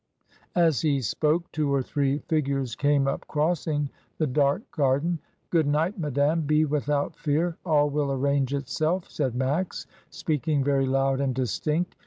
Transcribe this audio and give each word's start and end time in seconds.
As 0.55 0.81
he 0.81 0.99
spoke 0.99 1.51
two 1.51 1.71
or 1.71 1.83
three 1.83 2.17
figures 2.17 2.75
came 2.75 3.07
up 3.07 3.27
crossing 3.27 3.91
the 4.17 4.25
dark 4.25 4.63
garden. 4.71 5.19
"Good 5.51 5.67
night, 5.67 5.99
madame, 5.99 6.41
be 6.41 6.65
without 6.65 7.15
fear; 7.15 7.55
all 7.63 7.87
will 7.87 8.11
arrange 8.11 8.51
it 8.55 8.67
self," 8.67 9.11
said 9.11 9.35
Max, 9.35 9.85
speaking 10.09 10.63
very 10.63 10.87
loud 10.87 11.19
and 11.21 11.35
distinct. 11.35 11.95